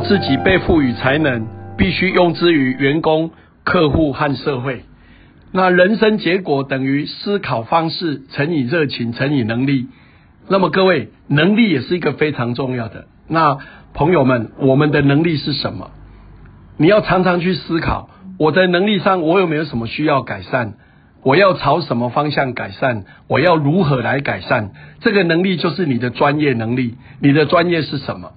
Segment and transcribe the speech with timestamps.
[0.00, 3.30] 自己被赋予才能，必须用之于员工、
[3.64, 4.82] 客户和社会。
[5.52, 9.86] 那人生结果等于思考方式乘以热情乘以能力。
[10.48, 13.06] 那么各位，能力也是一个非常重要的。
[13.28, 13.58] 那
[13.94, 15.90] 朋友们，我们的能力是什么？
[16.76, 20.74] 你要常常去思考，我的能力上我有没有什么需要改善？
[21.22, 23.04] 我要朝什么方向改善？
[23.26, 24.70] 我要如何来改善？
[25.00, 26.94] 这个能力就是你的专业能力。
[27.20, 28.32] 你的专业是什么？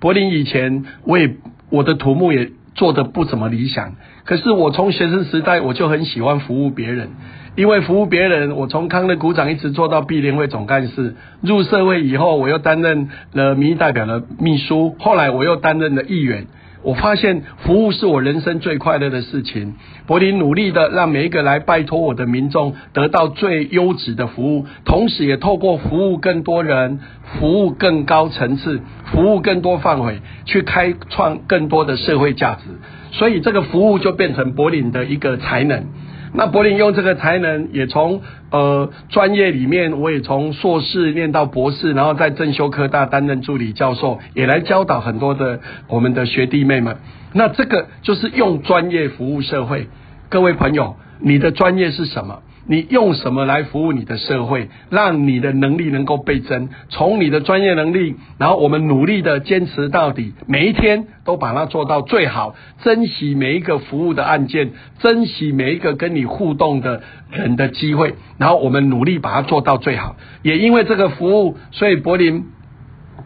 [0.00, 1.36] 柏林以前我也
[1.70, 7.10] 我的土木也做的不怎么理想，可是我从学生时代我就很喜欢服务别人，
[7.56, 16.46] 因为服务别人，我从康乐股长一直做到碧联会总干事，入社会以后我又担任了民意代表的秘书，后来我又担任了议员。
[16.82, 19.74] 我发现服务是我人生最快乐的事情。
[20.06, 27.00] 柏林努力的让每一个来拜托我的民众得到最优质的服务，同时也透过服务更多人、
[27.38, 32.62] 服务更高层次、服务更多范围，去开创更多的社会价值。
[33.10, 35.86] 所以这个服务就变成柏林的一个才能。
[36.32, 46.98] 那柏林用这个才能，也从呃专业里面，我也从硕士念到博士，然后在正修科大担任助理教授，也来教导很多的我们的学弟妹们。
[47.32, 49.88] 那这个就是用专业服务社会，
[50.28, 52.42] 各位朋友，你的专业是什么？
[52.68, 56.68] 你用什么来服务你的社会，让你的能力能够倍增？
[56.90, 70.16] 从你的专业能力，然后我们努力的坚持到底，每一天都把它做到最好，珍惜每一个服务的案件，珍惜每一个跟你互动的人的机会，然后我们努力把它做到最好。
[70.42, 72.44] 也因为这个服务，所以柏林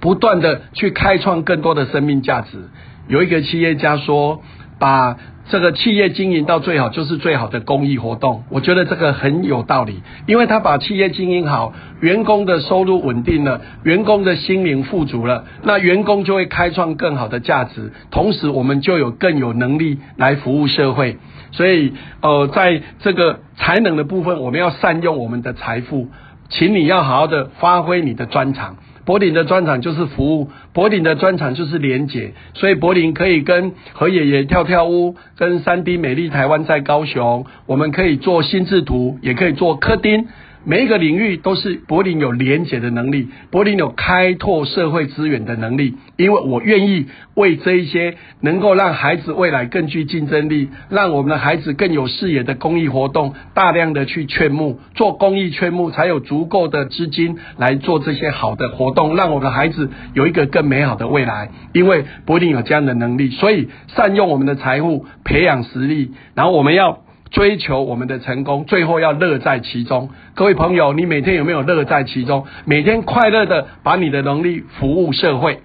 [0.01, 2.69] 不断的去开创更多的生命价值。
[3.09, 4.43] 有一个企业家说，
[4.83, 5.17] 把。
[5.51, 21.19] 这个企业经营到最好就是最好的公益活动，我觉得这个很有道理，因为他把企业经营好，员工的收入稳定了，员工的心灵富足了，那员工就会开创更好的价值，同时我们就有更有能力来服务社会。
[21.51, 26.09] 所以，呃，在这个才能的部分，我们要善用我们的财富，
[26.51, 28.77] 请你要好好的发挥你的专长。
[29.05, 40.29] 柏林的专场就是服务，柏林的专场就是连接，所以柏林可以跟何爷爷跳跳舞，跟三 D 美丽台湾在高雄，我们可以做心智图，也可以做科丁。
[40.65, 45.95] 每一个领域都是柏林有连结的能力，柏林有开拓社会资源的能力。
[46.17, 61.51] 因为我愿意为这一些能够让孩子未来更具竞争力，让我们的孩子更有视野的公益活动，大量的去劝募，做公益劝募，才有足够的资金来做这些好的活动，让我们的孩子有一个更美好的未来。
[61.73, 67.01] 因为柏林有这样的能力，所以善用我们的财富，培养实力，然后我们要。
[67.33, 70.11] 追求我们的成功，最后要乐在其中。
[70.35, 72.45] 各位朋友，你每天有没有乐在其中？
[72.67, 75.61] 每天快乐的把你的能力服务社会。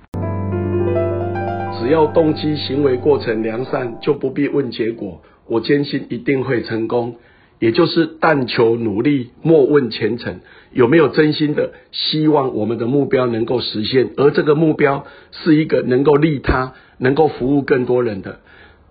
[1.77, 5.21] 只要动机、行为过程良善，就不必问结果。
[5.45, 7.15] 我坚信一定会成功。
[7.59, 10.39] 也就是但求努力，莫问前程。
[10.71, 14.11] 有没有真心的希望我们的目标能够实现？
[14.15, 18.39] 而这个目标是一个能够利他、能够服务更多人的。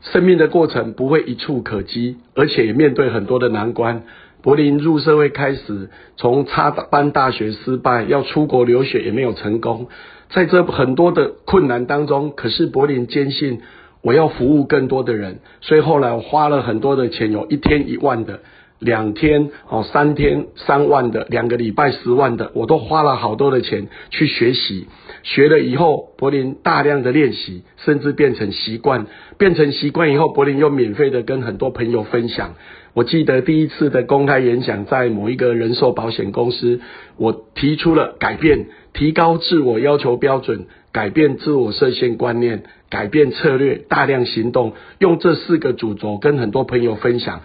[0.00, 4.02] 生命的过程不会一触可及，而且也面对很多的难关。
[4.42, 9.88] 柏林入社会开始，从插班大学失败，要出国留学也没有成功。
[10.30, 13.60] 在这很多的困难当中，可是柏林坚信
[14.02, 18.40] 我要服务更多的人，所以后来我花了很多的钱，有一天一万的。
[18.78, 24.86] 两天哦，三天三万的，两个礼拜十万的，我都花了好多的钱去学习。
[25.22, 29.06] 学了以后，柏林大量的练习，甚至变成习惯。
[29.38, 32.54] 变成习惯以后，柏林又免费的跟很多朋友分享。
[32.94, 36.80] 我记得第一次的公开演讲，在某一个人寿保险公司，
[37.16, 47.40] 我提出了改变、提高自我要求标准、改变自我设限观念、改变策略、大量行动，用这四个主轴跟很多朋友分享。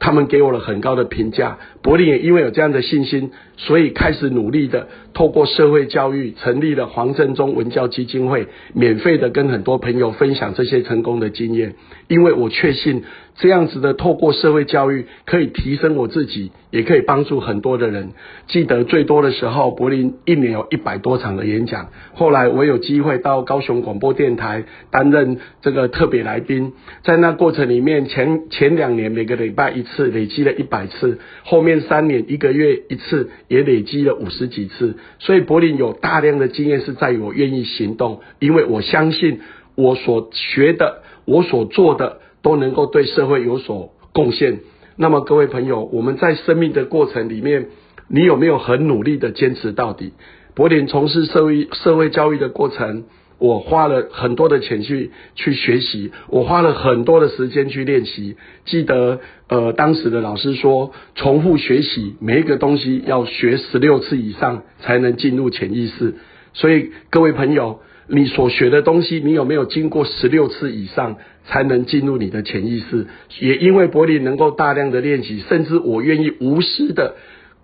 [0.00, 11.74] 他们给我了很高的评价，柏林也因为有这样的信心，所以开始努力的透过社会教育，成立了黄振中文教基金会，免费的跟很多朋友分享这些成功的经验。
[12.08, 13.04] 因为我确信
[13.40, 18.10] 这样子的透过社会教育，可以提升我自己，也可以帮助很多的人。
[18.48, 21.88] 记得最多的时候，柏林一年有一百多场的演讲。
[22.12, 34.98] 后来我有机会到高雄广播电台担任这个特别来宾，在那过程里面，前前两年每个礼拜一次，累积了一百次；后面三年一个月一次，也累积了五十几次。
[35.18, 39.40] 所以柏林有大量的经验是在于我愿意行动，因为我相信
[39.76, 41.04] 我所学的。
[41.26, 44.60] 我所做的都能够对社会有所贡献。
[44.96, 47.68] 那么各位朋友，我们在生命的过程里面，
[48.08, 50.12] 你有没有很努力的坚持到底？
[50.54, 53.04] 柏林从事社会社会教育的过程，
[53.38, 58.36] 我花了很多的钱去去学习，我花了很多的时间去练习。
[58.66, 66.16] 记得呃，当时的老师说，重复学习每一个东西要学十六次以上才能进入潜意识。
[66.52, 73.06] 所以各位朋友，你所学的东西，你有没有经过十六次以上才能进入你的潜意识？
[73.40, 77.14] 也因为柏林能够大量的练习，甚至我愿意无私的。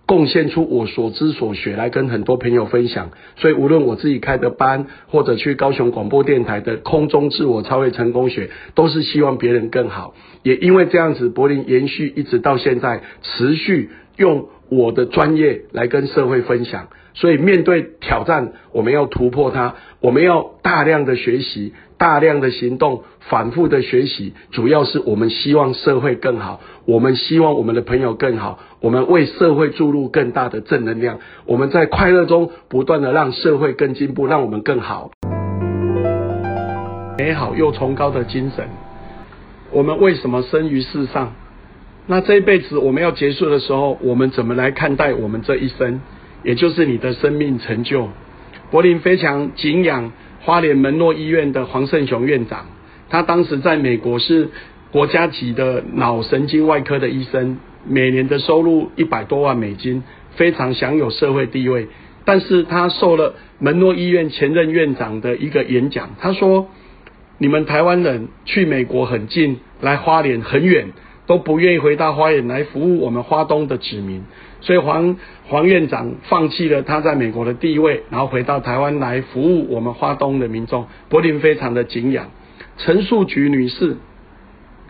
[0.05, 10.15] 贡献出我所知所学来跟很多朋友分享，所以无论我自己开的班，或者去高雄广播电台的空中自我超越成功学，都是希望别人更好。
[10.43, 16.87] 也因为这样子，柏林延续一直到现在，持续用我的专业来跟社会分享。
[17.13, 31.17] 所以面对挑战，我们要突破它，我们要大量的学习，大量的行动，反复的学习，主要是我们希望社会更好，我们希望我们的朋友更好，我们为社会注入更大的正能量，
[31.47, 35.09] 我们在快乐中不断的让社会更进步，让我们更好。
[37.17, 38.67] 美好又崇高的精神，
[39.71, 41.33] 我们为什么生于世上？
[42.09, 45.99] 那这一辈子我们要结束的时候，我们怎么来看待我们这一生？
[46.43, 48.09] 也就是你的生命成就。
[48.71, 52.67] 柏林非常敬仰花莲门诺医院的黄胜雄院长，
[53.09, 54.49] 他当时在美国是
[54.91, 61.89] 国家级的脑神经外科的医生，每年的收入一百多万美金，非常享有社会地位。
[62.23, 66.69] 但是他受了门诺医院前任院长的一个演讲，他说
[67.37, 70.87] ：“你们台湾人去美国很近，来花莲很远。”
[71.27, 74.23] 都不愿意回到花园来服务我们花东的子民，
[74.61, 80.87] 所以黄黄院长放弃了他在美国的地位，然后回到台湾来服务我们花东的民众。
[81.09, 82.31] 柏林非常的敬仰
[82.77, 83.97] 陈树菊女士，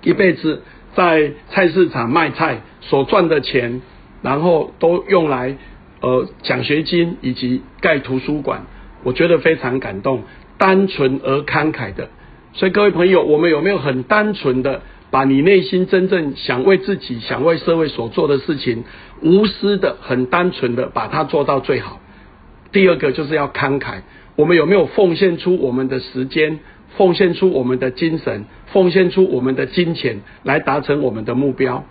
[0.04, 0.62] 一辈子
[0.94, 3.82] 在菜市场卖菜所赚的钱，
[4.22, 5.58] 然后都用来
[6.02, 8.62] 呃奖学金以及盖图书馆，
[9.04, 10.22] 我觉得非常感动，
[10.60, 12.10] 单纯而慷慨的。
[12.54, 14.82] 所以各位朋友，我们有没有很单纯的？
[15.10, 18.84] 把你内心真正想为自己、想为社会所做的事情，
[19.22, 22.00] 无私的、很单纯的把它做到最好。
[22.72, 24.02] 第二个就是要慷慨，
[24.36, 26.60] 我们有没有奉献出我们的时间，
[26.98, 31.86] 奉献出我们的精神，奉献出我们的金钱，来达成我们的目标？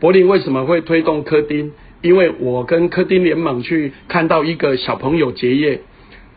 [0.00, 1.72] 柏林为什么会推动科丁？
[2.00, 5.80] 因为我跟科丁联盟去看到一个小朋友结业，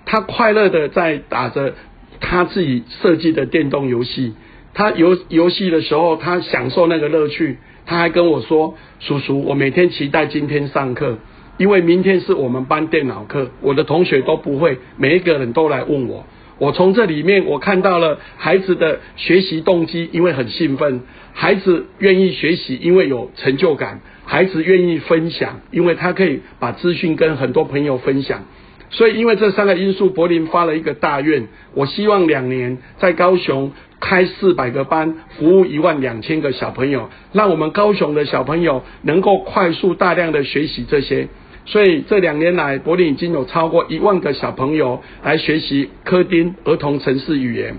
[0.05, 1.73] 他快乐的在打着
[2.19, 4.33] 他自己设计的电动游戏。
[4.77, 7.57] 他游游戏的时候，他享受那个乐趣。
[7.87, 11.17] 他还跟我说：“叔叔，我每天期待今天上课，
[11.57, 16.27] 因为明天是我们班电脑课，我的同学都不会，每一个人都来问我。
[16.59, 20.99] 我从这里面我看到了孩子的学习动机，因为很兴奋；
[21.33, 28.43] 孩子愿意学习，因为有成就感；孩子愿意分享，因为他可以把资讯跟很多朋友分享。
[28.89, 41.27] 所以，因为这三个因素，柏林发了一个大愿，我希望两年在高雄。”开四百个班，服务一万两千个小朋友，让我们高雄的小朋友能够快速大量的学习这些。
[41.65, 47.75] 所以这两年来，柏林已经有超过一万个小朋友来学习科丁儿童城市语言。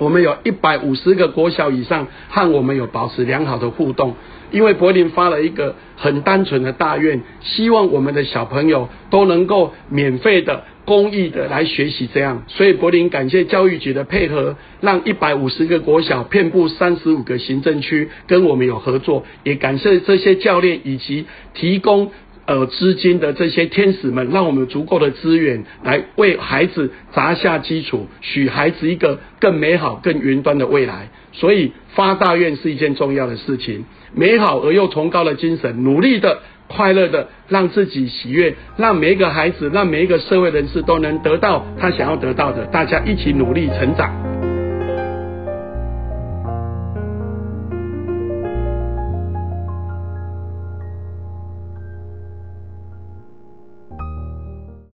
[0.00, 4.16] 我们有一百五十个国小以上和我们有保持良好的互动。
[4.50, 10.64] 因为柏林发了一个很单纯的大愿，希望我们的小朋友都能够免费的。
[10.86, 22.10] 公益的来学习，这样，所以柏林感谢教育局的配合，让一百五十个国小遍布三十五个行政区跟我们有合作，也感谢这些教练以及提供
[22.50, 31.08] 呃资金的这些天使们，让我们足够的资源来为孩子砸下基础，许孩子一个更美好、更云端的未来。
[31.32, 36.40] 所以发大愿是一件重要的事情，美好而又崇高的精神，努力的。
[36.72, 44.29] 快乐的让自己喜悦，让每一个孩子，让每一个社会人士都能得到他想要得到的，大家一起努力成长。